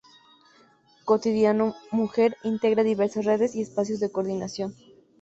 Cotidiano 1.05 1.75
Mujer 1.91 2.35
integra 2.41 2.81
diversas 2.81 3.25
redes 3.25 3.53
y 3.55 3.61
espacios 3.61 3.99
de 3.99 4.11
coordinación. 4.11 4.73